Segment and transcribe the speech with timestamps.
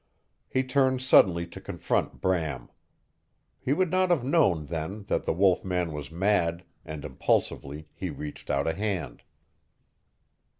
[0.49, 2.71] He turned suddenly to confront Bram.
[3.59, 8.09] He would not have known then that the wolf man was mad, and impulsively he
[8.09, 9.21] reached out a hand.